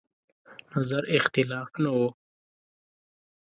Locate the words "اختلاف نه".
1.17-1.89